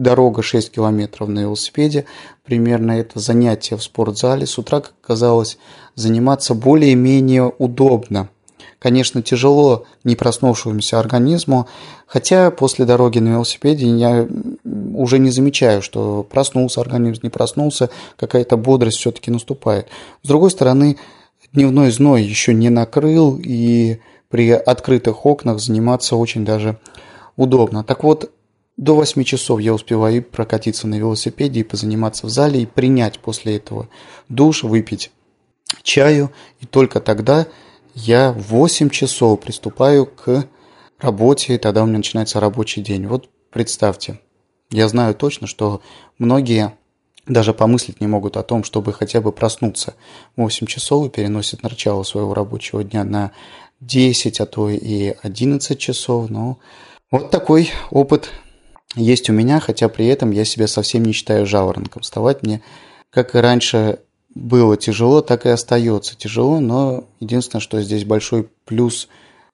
дорога 0.00 0.42
6 0.42 0.72
километров 0.72 1.28
на 1.28 1.40
велосипеде, 1.40 2.06
примерно 2.44 2.92
это 2.92 3.20
занятие 3.20 3.76
в 3.76 3.82
спортзале. 3.82 4.46
С 4.46 4.58
утра, 4.58 4.80
как 4.80 4.94
казалось, 5.02 5.58
заниматься 5.94 6.54
более-менее 6.54 7.52
удобно. 7.58 8.30
Конечно, 8.78 9.20
тяжело 9.20 9.84
не 10.04 10.16
проснувшемуся 10.16 10.98
организму, 10.98 11.68
хотя 12.06 12.50
после 12.50 12.86
дороги 12.86 13.18
на 13.18 13.28
велосипеде 13.28 13.86
я 13.86 14.26
уже 14.94 15.18
не 15.18 15.30
замечаю, 15.30 15.82
что 15.82 16.22
проснулся 16.22 16.80
организм, 16.80 17.20
не 17.24 17.28
проснулся, 17.28 17.90
какая-то 18.16 18.56
бодрость 18.56 18.96
все-таки 18.96 19.30
наступает. 19.30 19.88
С 20.22 20.28
другой 20.28 20.50
стороны, 20.50 20.96
дневной 21.52 21.90
зной 21.90 22.22
еще 22.22 22.54
не 22.54 22.70
накрыл, 22.70 23.38
и 23.38 23.98
при 24.30 24.50
открытых 24.50 25.26
окнах 25.26 25.60
заниматься 25.60 26.16
очень 26.16 26.46
даже 26.46 26.78
удобно. 27.36 27.84
Так 27.84 28.02
вот, 28.02 28.30
до 28.80 28.94
8 28.94 29.24
часов 29.24 29.60
я 29.60 29.74
успеваю 29.74 30.16
и 30.16 30.20
прокатиться 30.20 30.88
на 30.88 30.94
велосипеде, 30.94 31.60
и 31.60 31.64
позаниматься 31.64 32.26
в 32.26 32.30
зале, 32.30 32.62
и 32.62 32.66
принять 32.66 33.18
после 33.18 33.56
этого 33.56 33.90
душ, 34.30 34.62
выпить 34.62 35.10
чаю, 35.82 36.32
и 36.60 36.66
только 36.66 37.00
тогда 37.00 37.46
я 37.94 38.32
в 38.32 38.40
8 38.40 38.88
часов 38.88 39.38
приступаю 39.38 40.06
к 40.06 40.46
работе, 40.98 41.54
и 41.54 41.58
тогда 41.58 41.82
у 41.82 41.86
меня 41.86 41.98
начинается 41.98 42.40
рабочий 42.40 42.80
день. 42.80 43.06
Вот 43.06 43.28
представьте, 43.50 44.18
я 44.70 44.88
знаю 44.88 45.14
точно, 45.14 45.46
что 45.46 45.82
многие 46.16 46.72
даже 47.26 47.52
помыслить 47.52 48.00
не 48.00 48.06
могут 48.06 48.38
о 48.38 48.42
том, 48.42 48.64
чтобы 48.64 48.94
хотя 48.94 49.20
бы 49.20 49.30
проснуться 49.30 49.92
в 50.36 50.40
8 50.40 50.66
часов 50.66 51.04
и 51.06 51.10
переносят 51.10 51.62
начало 51.62 52.02
своего 52.02 52.32
рабочего 52.32 52.82
дня 52.82 53.04
на 53.04 53.32
10, 53.80 54.40
а 54.40 54.46
то 54.46 54.70
и 54.70 55.14
11 55.22 55.78
часов. 55.78 56.30
Но 56.30 56.58
вот 57.10 57.30
такой 57.30 57.68
опыт 57.90 58.30
есть 58.96 59.30
у 59.30 59.32
меня, 59.32 59.60
хотя 59.60 59.88
при 59.88 60.06
этом 60.06 60.30
я 60.30 60.44
себя 60.44 60.66
совсем 60.66 61.04
не 61.04 61.12
считаю 61.12 61.46
жаворонком. 61.46 62.02
Вставать 62.02 62.42
мне, 62.42 62.62
как 63.10 63.34
и 63.34 63.38
раньше, 63.38 64.00
было 64.34 64.76
тяжело, 64.76 65.22
так 65.22 65.46
и 65.46 65.48
остается 65.48 66.16
тяжело, 66.16 66.60
но 66.60 67.04
единственное, 67.18 67.60
что 67.60 67.80
здесь 67.80 68.04
большой 68.04 68.48
плюс 68.64 69.08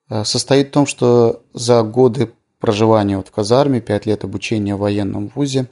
э, 0.09 0.23
состоит 0.23 0.67
в 0.67 0.71
том, 0.71 0.85
что 0.85 1.41
за 1.53 1.81
годы 1.83 2.31
проживания 2.59 3.17
вот 3.17 3.27
в 3.27 3.31
казарме, 3.31 3.81
5 3.81 4.05
лет 4.05 4.23
обучения 4.23 4.75
в 4.75 4.79
военном 4.79 5.31
вузе, 5.33 5.67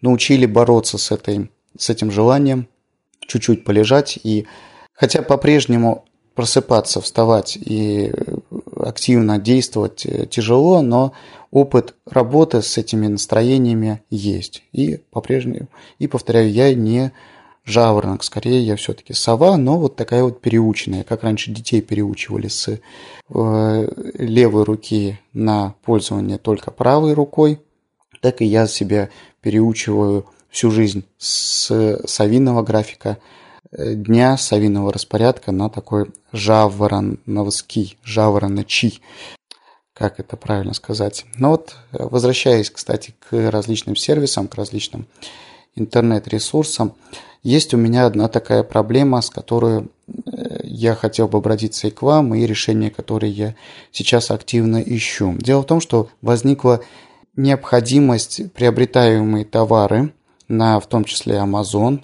научили 0.00 0.46
бороться 0.46 0.98
с, 0.98 1.10
этой, 1.10 1.50
с 1.76 1.90
этим 1.90 2.10
желанием, 2.10 2.68
чуть-чуть 3.26 3.64
полежать. 3.64 4.18
И 4.22 4.46
хотя 4.92 5.22
по-прежнему 5.22 6.04
просыпаться, 6.34 7.00
вставать 7.00 7.56
и 7.56 8.12
активно 8.76 9.38
действовать 9.38 10.04
э, 10.06 10.26
тяжело, 10.26 10.82
но 10.82 11.12
опыт 11.50 11.94
работы 12.06 12.62
с 12.62 12.78
этими 12.78 13.06
настроениями 13.06 14.02
есть. 14.10 14.62
И 14.72 15.00
по-прежнему, 15.10 15.68
и 15.98 16.06
повторяю, 16.06 16.50
я 16.50 16.74
не 16.74 17.12
жаворонок, 17.64 18.22
скорее 18.22 18.62
я 18.62 18.76
все-таки 18.76 19.12
сова, 19.12 19.56
но 19.56 19.78
вот 19.78 19.96
такая 19.96 20.22
вот 20.22 20.40
переученная, 20.40 21.02
как 21.02 21.24
раньше 21.24 21.50
детей 21.50 21.82
переучивали 21.82 22.48
с 22.48 22.68
э, 22.68 23.88
левой 24.18 24.64
руки 24.64 25.18
на 25.32 25.74
пользование 25.84 26.38
только 26.38 26.70
правой 26.70 27.12
рукой, 27.12 27.60
так 28.20 28.40
и 28.40 28.44
я 28.44 28.68
себя 28.68 29.10
переучиваю 29.42 30.26
всю 30.48 30.70
жизнь 30.70 31.04
с 31.18 32.00
совиного 32.06 32.62
графика 32.62 33.18
э, 33.72 33.94
дня, 33.94 34.36
совиного 34.36 34.92
распорядка 34.92 35.50
на 35.50 35.68
такой 35.68 36.06
жавороновский, 36.32 37.98
жавороночий 38.04 39.02
как 39.96 40.20
это 40.20 40.36
правильно 40.36 40.74
сказать. 40.74 41.24
Но 41.36 41.50
вот 41.50 41.76
э, 41.92 42.06
возвращаясь, 42.10 42.70
кстати, 42.70 43.14
к 43.18 43.50
различным 43.50 43.96
сервисам, 43.96 44.46
к 44.46 44.54
различным 44.54 45.06
интернет-ресурсам, 45.74 46.92
есть 47.42 47.72
у 47.72 47.78
меня 47.78 48.04
одна 48.06 48.28
такая 48.28 48.62
проблема, 48.62 49.22
с 49.22 49.30
которой 49.30 49.84
э, 50.06 50.60
я 50.64 50.94
хотел 50.94 51.28
бы 51.28 51.38
обратиться 51.38 51.88
и 51.88 51.90
к 51.90 52.02
вам, 52.02 52.34
и 52.34 52.46
решение, 52.46 52.90
которое 52.90 53.30
я 53.30 53.54
сейчас 53.90 54.30
активно 54.30 54.82
ищу. 54.82 55.34
Дело 55.38 55.62
в 55.62 55.66
том, 55.66 55.80
что 55.80 56.10
возникла 56.20 56.82
необходимость 57.34 58.52
приобретаемые 58.52 59.46
товары 59.46 60.12
на, 60.48 60.78
в 60.78 60.86
том 60.88 61.04
числе 61.04 61.36
Amazon, 61.36 62.02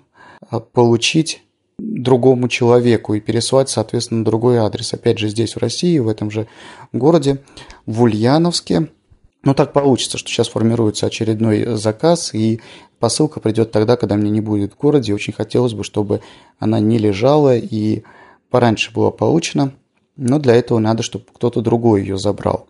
э, 0.50 0.60
получить 0.60 1.42
другому 1.82 2.48
человеку 2.48 3.14
и 3.14 3.20
пересылать, 3.20 3.68
соответственно, 3.68 4.24
другой 4.24 4.58
адрес. 4.58 4.94
Опять 4.94 5.18
же, 5.18 5.28
здесь, 5.28 5.54
в 5.54 5.58
России, 5.58 5.98
в 5.98 6.08
этом 6.08 6.30
же 6.30 6.46
городе, 6.92 7.42
в 7.86 8.02
Ульяновске. 8.02 8.88
Ну, 9.44 9.54
так 9.54 9.72
получится, 9.72 10.18
что 10.18 10.28
сейчас 10.28 10.48
формируется 10.48 11.06
очередной 11.06 11.76
заказ, 11.76 12.32
и 12.32 12.60
посылка 13.00 13.40
придет 13.40 13.72
тогда, 13.72 13.96
когда 13.96 14.14
мне 14.14 14.30
не 14.30 14.40
будет 14.40 14.74
в 14.74 14.76
городе. 14.76 15.12
Очень 15.12 15.32
хотелось 15.32 15.74
бы, 15.74 15.82
чтобы 15.82 16.20
она 16.60 16.78
не 16.78 16.98
лежала 16.98 17.56
и 17.56 18.04
пораньше 18.50 18.92
была 18.92 19.10
получена. 19.10 19.72
Но 20.16 20.38
для 20.38 20.54
этого 20.54 20.78
надо, 20.78 21.02
чтобы 21.02 21.24
кто-то 21.34 21.60
другой 21.60 22.02
ее 22.02 22.18
забрал. 22.18 22.68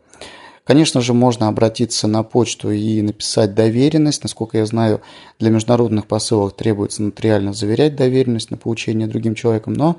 Конечно 0.64 1.00
же, 1.00 1.12
можно 1.12 1.48
обратиться 1.48 2.06
на 2.06 2.22
почту 2.22 2.70
и 2.70 3.02
написать 3.02 3.54
доверенность. 3.54 4.22
Насколько 4.22 4.58
я 4.58 4.66
знаю, 4.66 5.00
для 5.40 5.50
международных 5.50 6.06
посылок 6.06 6.56
требуется 6.56 7.02
нотариально 7.02 7.52
заверять 7.52 7.96
доверенность 7.96 8.50
на 8.50 8.56
получение 8.56 9.08
другим 9.08 9.34
человеком. 9.34 9.72
Но 9.72 9.96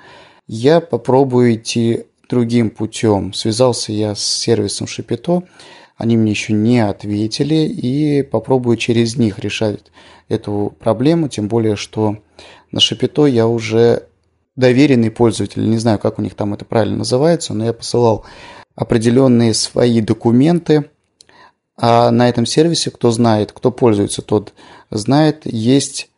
я 0.48 0.80
попробую 0.80 1.56
идти 1.56 2.06
другим 2.30 2.70
путем. 2.70 3.34
Связался 3.34 3.92
я 3.92 4.16
с 4.16 4.26
сервисом 4.26 4.88
Шипито. 4.88 5.44
Они 5.98 6.16
мне 6.16 6.32
еще 6.32 6.54
не 6.54 6.80
ответили 6.80 7.68
и 7.68 8.24
попробую 8.24 8.78
через 8.78 9.18
них 9.18 9.40
решать 9.40 9.80
эту 10.30 10.74
проблему. 10.80 11.28
Тем 11.28 11.50
более, 11.50 11.76
что 11.76 12.18
на 12.72 12.80
Шипито 12.80 13.26
я 13.26 13.48
уже 13.48 14.08
доверенный 14.56 15.12
пользователь. 15.12 15.70
Не 15.70 15.78
знаю, 15.78 16.00
как 16.00 16.20
у 16.20 16.22
них 16.22 16.36
там 16.36 16.54
это 16.54 16.64
правильно 16.64 17.00
называется, 17.00 17.54
но 17.54 17.66
я 17.66 17.74
посылал 17.74 18.26
определенные 18.76 19.54
свои 19.54 20.02
документы. 20.02 20.90
А 21.76 22.12
на 22.12 22.30
этом 22.30 22.46
сервисе, 22.46 22.92
кто 22.92 23.12
знает, 23.12 23.52
кто 23.52 23.72
пользуется, 23.72 24.22
тот 24.22 24.54
знает, 24.92 25.42
есть 25.46 26.10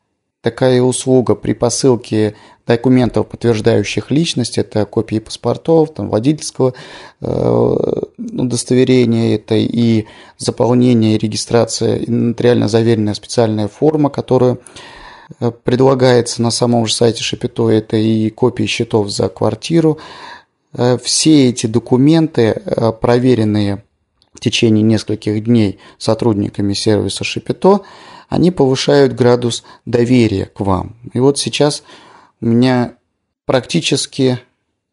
такая 0.41 0.81
услуга 0.81 1.33
при 1.33 1.53
посылке 1.53 2.35
документов, 2.67 3.27
подтверждающих 3.27 4.11
личность, 4.11 4.57
это 4.57 4.85
копии 4.85 5.19
паспортов, 5.19 5.93
там, 5.93 6.09
водительского 6.09 6.73
э, 7.21 7.75
удостоверения, 8.17 9.35
это 9.35 9.55
и 9.55 10.05
заполнение, 10.37 11.15
и 11.15 11.17
регистрация, 11.17 11.97
и 11.97 12.09
нотариально 12.09 12.67
заверенная 12.67 13.13
специальная 13.13 13.67
форма, 13.67 14.09
которая 14.09 14.57
э, 15.39 15.51
предлагается 15.51 16.41
на 16.41 16.51
самом 16.51 16.85
же 16.87 16.93
сайте 16.93 17.23
Шапито, 17.23 17.69
это 17.69 17.97
и 17.97 18.29
копии 18.29 18.65
счетов 18.65 19.09
за 19.09 19.29
квартиру, 19.29 19.99
все 21.01 21.49
эти 21.49 21.67
документы, 21.67 22.41
э, 22.41 22.91
проверенные 22.91 23.83
в 24.33 24.39
течение 24.39 24.83
нескольких 24.83 25.43
дней 25.43 25.79
сотрудниками 25.97 26.73
сервиса 26.73 27.23
Шипито, 27.23 27.81
они 28.27 28.51
повышают 28.51 29.13
градус 29.13 29.63
доверия 29.85 30.45
к 30.45 30.59
вам. 30.59 30.97
И 31.13 31.19
вот 31.19 31.37
сейчас 31.37 31.83
у 32.41 32.47
меня 32.47 32.95
практически, 33.45 34.39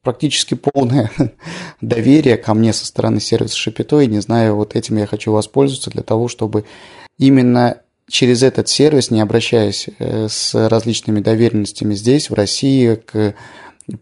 практически 0.02 0.54
полное 0.54 1.10
доверие 1.80 2.36
ко 2.36 2.54
мне 2.54 2.72
со 2.72 2.86
стороны 2.86 3.20
сервиса 3.20 3.56
Шипито, 3.56 4.00
и 4.00 4.06
не 4.06 4.20
знаю, 4.20 4.54
вот 4.54 4.76
этим 4.76 4.98
я 4.98 5.06
хочу 5.06 5.32
воспользоваться 5.32 5.90
для 5.90 6.02
того, 6.02 6.28
чтобы 6.28 6.64
именно 7.18 7.78
через 8.08 8.42
этот 8.44 8.68
сервис, 8.68 9.10
не 9.10 9.20
обращаясь 9.20 9.88
э, 9.98 10.28
с 10.28 10.54
различными 10.68 11.20
доверенностями 11.20 11.94
здесь, 11.94 12.30
в 12.30 12.34
России, 12.34 12.94
к 12.94 13.34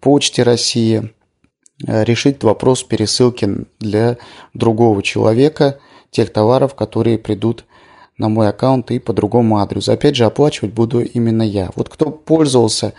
почте 0.00 0.42
России, 0.42 1.10
Э, 1.10 1.19
решить 1.86 2.42
вопрос 2.42 2.82
пересылки 2.82 3.66
для 3.78 4.18
другого 4.54 5.02
человека 5.02 5.78
тех 6.10 6.32
товаров, 6.32 6.74
которые 6.74 7.18
придут 7.18 7.64
на 8.18 8.28
мой 8.28 8.48
аккаунт 8.48 8.90
и 8.90 8.98
по 8.98 9.12
другому 9.12 9.58
адресу. 9.58 9.92
Опять 9.92 10.16
же, 10.16 10.24
оплачивать 10.24 10.74
буду 10.74 11.00
именно 11.02 11.42
я. 11.42 11.70
Вот 11.74 11.88
кто 11.88 12.10
пользовался 12.10 12.92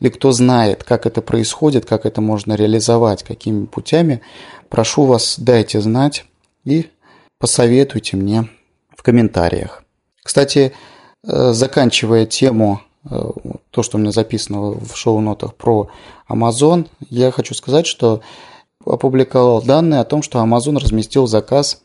или 0.00 0.10
кто 0.10 0.32
знает, 0.32 0.84
как 0.84 1.06
это 1.06 1.22
происходит, 1.22 1.86
как 1.86 2.04
это 2.04 2.20
можно 2.20 2.54
реализовать, 2.54 3.22
какими 3.22 3.64
путями, 3.64 4.20
прошу 4.68 5.04
вас, 5.04 5.38
дайте 5.38 5.80
знать 5.80 6.26
и 6.64 6.90
посоветуйте 7.38 8.18
мне 8.18 8.48
в 8.94 9.02
комментариях. 9.02 9.82
Кстати, 10.22 10.72
э, 11.26 11.52
заканчивая 11.52 12.26
тему 12.26 12.80
Э, 12.80 12.85
то, 13.70 13.82
что 13.82 13.98
у 13.98 14.00
меня 14.00 14.12
записано 14.12 14.72
в 14.72 14.96
шоу-нотах 14.96 15.54
про 15.54 15.88
Amazon, 16.28 16.86
я 17.08 17.30
хочу 17.30 17.54
сказать, 17.54 17.86
что 17.86 18.20
опубликовал 18.84 19.62
данные 19.62 20.00
о 20.00 20.04
том, 20.04 20.22
что 20.22 20.38
Amazon 20.38 20.78
разместил 20.78 21.26
заказ 21.26 21.80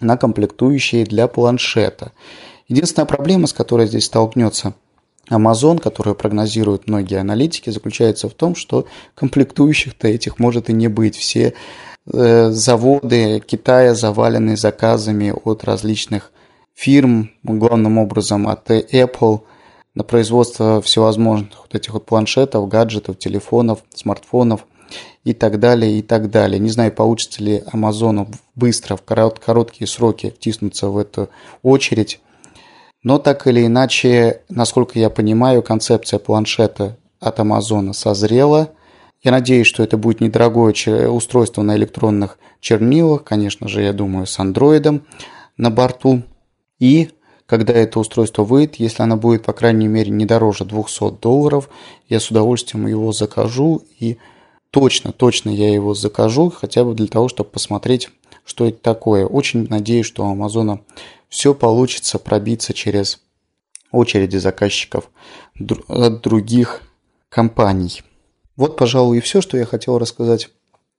на 0.00 0.16
комплектующие 0.16 1.04
для 1.04 1.28
планшета. 1.28 2.12
Единственная 2.68 3.06
проблема, 3.06 3.46
с 3.46 3.52
которой 3.52 3.86
здесь 3.86 4.06
столкнется 4.06 4.74
Amazon, 5.30 5.78
которую 5.78 6.14
прогнозируют 6.14 6.86
многие 6.88 7.18
аналитики, 7.18 7.70
заключается 7.70 8.28
в 8.28 8.34
том, 8.34 8.54
что 8.54 8.86
комплектующих-то 9.14 10.08
этих 10.08 10.38
может 10.38 10.70
и 10.70 10.72
не 10.72 10.88
быть. 10.88 11.16
Все 11.16 11.54
э, 12.12 12.50
заводы 12.50 13.40
Китая 13.40 13.94
завалены 13.94 14.56
заказами 14.56 15.34
от 15.44 15.64
различных 15.64 16.30
фирм, 16.74 17.30
главным 17.42 17.98
образом 17.98 18.48
от 18.48 18.70
Apple, 18.70 19.42
на 19.94 20.02
производство 20.04 20.80
всевозможных 20.82 21.60
вот 21.60 21.74
этих 21.74 21.92
вот 21.92 22.04
планшетов, 22.04 22.68
гаджетов, 22.68 23.18
телефонов, 23.18 23.84
смартфонов 23.94 24.66
и 25.22 25.32
так 25.32 25.58
далее, 25.60 25.98
и 25.98 26.02
так 26.02 26.30
далее. 26.30 26.58
Не 26.58 26.70
знаю, 26.70 26.92
получится 26.92 27.42
ли 27.42 27.62
Амазону 27.72 28.28
быстро, 28.54 28.96
в 28.96 29.02
короткие 29.02 29.86
сроки 29.86 30.30
втиснуться 30.30 30.88
в 30.88 30.98
эту 30.98 31.28
очередь. 31.62 32.20
Но 33.02 33.18
так 33.18 33.46
или 33.46 33.66
иначе, 33.66 34.42
насколько 34.48 34.98
я 34.98 35.10
понимаю, 35.10 35.62
концепция 35.62 36.18
планшета 36.18 36.96
от 37.20 37.38
Амазона 37.40 37.92
созрела. 37.92 38.70
Я 39.22 39.30
надеюсь, 39.30 39.66
что 39.66 39.82
это 39.82 39.96
будет 39.96 40.20
недорогое 40.20 41.08
устройство 41.08 41.62
на 41.62 41.76
электронных 41.76 42.38
чернилах, 42.60 43.24
конечно 43.24 43.68
же, 43.68 43.82
я 43.82 43.92
думаю, 43.92 44.26
с 44.26 44.38
андроидом 44.38 45.06
на 45.56 45.70
борту. 45.70 46.22
И 46.78 47.10
когда 47.46 47.74
это 47.74 48.00
устройство 48.00 48.42
выйдет, 48.42 48.76
если 48.76 49.02
оно 49.02 49.16
будет, 49.16 49.44
по 49.44 49.52
крайней 49.52 49.88
мере, 49.88 50.10
не 50.10 50.24
дороже 50.24 50.64
200 50.64 51.20
долларов, 51.20 51.68
я 52.08 52.20
с 52.20 52.30
удовольствием 52.30 52.86
его 52.86 53.12
закажу 53.12 53.82
и 53.98 54.18
точно, 54.70 55.12
точно 55.12 55.50
я 55.50 55.72
его 55.72 55.94
закажу, 55.94 56.50
хотя 56.50 56.84
бы 56.84 56.94
для 56.94 57.06
того, 57.06 57.28
чтобы 57.28 57.50
посмотреть, 57.50 58.10
что 58.44 58.66
это 58.66 58.78
такое. 58.78 59.26
Очень 59.26 59.68
надеюсь, 59.68 60.06
что 60.06 60.24
у 60.24 60.30
Амазона 60.30 60.80
все 61.28 61.54
получится 61.54 62.18
пробиться 62.18 62.72
через 62.72 63.20
очереди 63.90 64.36
заказчиков 64.38 65.10
от 65.88 66.22
других 66.22 66.82
компаний. 67.28 68.02
Вот, 68.56 68.76
пожалуй, 68.76 69.18
и 69.18 69.20
все, 69.20 69.40
что 69.40 69.56
я 69.56 69.66
хотел 69.66 69.98
рассказать 69.98 70.48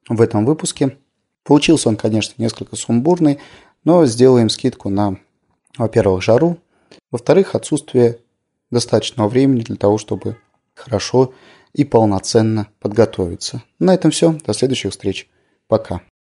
в 0.08 0.21
этом 0.21 0.45
выпуске. 0.45 0.97
Получился 1.43 1.89
он, 1.89 1.95
конечно, 1.95 2.34
несколько 2.38 2.75
сумбурный, 2.75 3.39
но 3.84 4.05
сделаем 4.05 4.49
скидку 4.49 4.89
на, 4.89 5.17
во-первых, 5.77 6.21
жару, 6.21 6.57
во-вторых, 7.11 7.55
отсутствие 7.55 8.19
достаточного 8.71 9.27
времени 9.27 9.61
для 9.61 9.75
того, 9.75 9.97
чтобы 9.97 10.38
хорошо 10.73 11.33
и 11.73 11.83
полноценно 11.83 12.67
подготовиться. 12.79 13.63
На 13.79 13.93
этом 13.93 14.11
все. 14.11 14.33
До 14.45 14.53
следующих 14.53 14.91
встреч. 14.91 15.29
Пока. 15.67 16.01